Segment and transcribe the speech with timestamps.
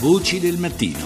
[0.00, 0.98] Voci del mattino.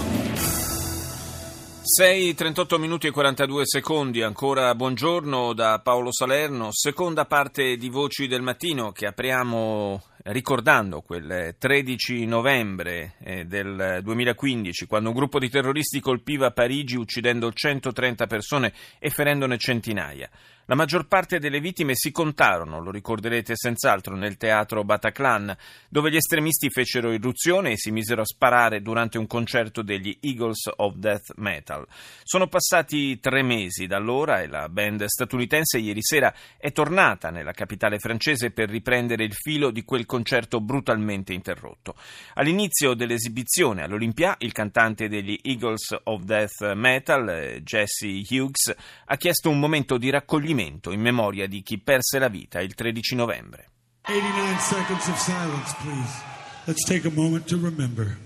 [1.83, 8.27] 6, 38 minuti e 42 secondi, ancora buongiorno da Paolo Salerno, seconda parte di Voci
[8.27, 15.49] del Mattino che apriamo ricordando quel 13 novembre eh, del 2015 quando un gruppo di
[15.49, 20.29] terroristi colpiva Parigi uccidendo 130 persone e ferendone centinaia.
[20.71, 25.57] La maggior parte delle vittime si contarono, lo ricorderete senz'altro, nel teatro Bataclan,
[25.89, 30.71] dove gli estremisti fecero irruzione e si misero a sparare durante un concerto degli Eagles
[30.77, 31.87] of Death Metal.
[32.23, 37.53] Sono passati tre mesi da allora e la band statunitense ieri sera è tornata nella
[37.53, 40.18] capitale francese per riprendere il filo di quel concerto
[40.61, 41.95] brutalmente interrotto.
[42.35, 49.51] All'inizio dell'esibizione all'Olympia, il cantante degli Eagles of Death Metal, eh, Jesse Hughes, ha chiesto
[49.51, 53.71] un momento di raccoglimento in memoria di chi perse la vita il 13 novembre.
[54.03, 56.23] 89 seconds of silence, please.
[56.65, 58.17] Let's take a moment to remember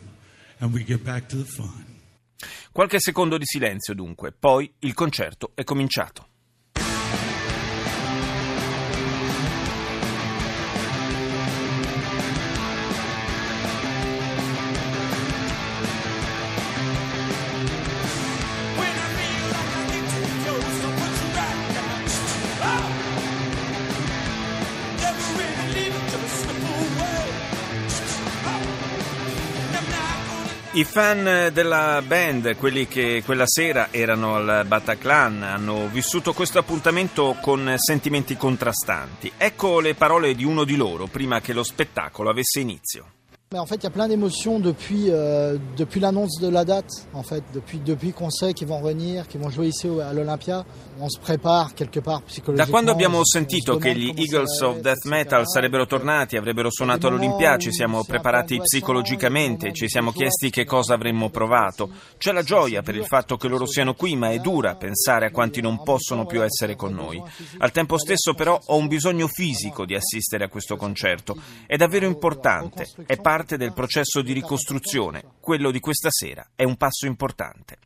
[0.59, 1.84] and we get back to the fun.
[2.72, 6.28] Qualche secondo di silenzio dunque, poi il concerto è cominciato.
[30.75, 37.37] I fan della band, quelli che quella sera erano al Bataclan, hanno vissuto questo appuntamento
[37.42, 39.31] con sentimenti contrastanti.
[39.37, 43.05] Ecco le parole di uno di loro prima che lo spettacolo avesse inizio.
[43.53, 46.91] Mais en fait, il y a plein d'émotions depuis, euh, depuis l'annonce de la date.
[47.12, 50.64] En fait, depuis, depuis qu'on sait qu'ils vont revenir, qu'ils vont jouer ici à l'Olympia,
[50.98, 52.64] on se prépare quelque part psychologiquement.
[52.64, 57.58] Da quando abbiamo sentito che gli Eagles of Death Metal sarebbero tornati, avrebbero suonato all'Olympia,
[57.58, 61.91] ci siamo preparati psicologicamente, ci siamo chiesti che cosa avremmo provato.
[62.17, 65.30] C'è la gioia per il fatto che loro siano qui, ma è dura pensare a
[65.30, 67.23] quanti non possono più essere con noi.
[67.58, 71.36] Al tempo stesso, però, ho un bisogno fisico di assistere a questo concerto.
[71.67, 75.25] È davvero importante, è parte parte del processo di ricostruzione.
[75.41, 77.79] Quello di questa sera è un passo importante.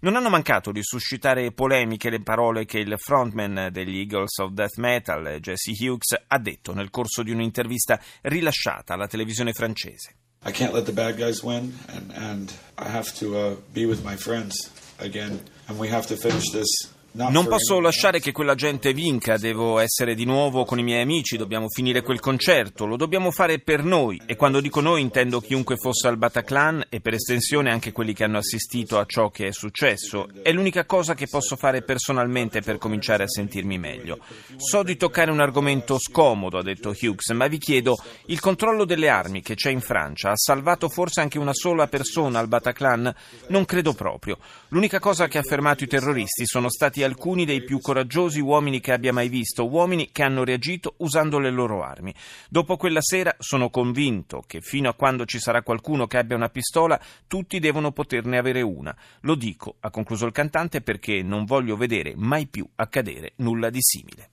[0.00, 4.78] Non hanno mancato di suscitare polemiche le parole che il frontman degli Eagles of Death
[4.78, 10.16] Metal, Jesse Hughes, ha detto nel corso di un'intervista rilasciata alla televisione francese.
[10.44, 14.02] I can't let the bad guys win and, and I have to uh, be with
[14.02, 18.92] my friends again and we have to finish this non posso lasciare che quella gente
[18.92, 23.30] vinca, devo essere di nuovo con i miei amici, dobbiamo finire quel concerto, lo dobbiamo
[23.30, 27.70] fare per noi e quando dico noi intendo chiunque fosse al Bataclan e per estensione
[27.70, 30.28] anche quelli che hanno assistito a ciò che è successo.
[30.42, 34.18] È l'unica cosa che posso fare personalmente per cominciare a sentirmi meglio.
[34.58, 37.96] So di toccare un argomento scomodo, ha detto Hughes, ma vi chiedo,
[38.26, 42.40] il controllo delle armi che c'è in Francia ha salvato forse anche una sola persona
[42.40, 43.14] al Bataclan?
[43.48, 44.36] Non credo proprio.
[44.68, 48.92] L'unica cosa che ha fermato i terroristi sono stati alcuni dei più coraggiosi uomini che
[48.92, 52.14] abbia mai visto, uomini che hanno reagito usando le loro armi.
[52.50, 56.50] Dopo quella sera sono convinto che fino a quando ci sarà qualcuno che abbia una
[56.50, 58.94] pistola, tutti devono poterne avere una.
[59.20, 63.80] Lo dico, ha concluso il cantante, perché non voglio vedere mai più accadere nulla di
[63.80, 64.30] simile.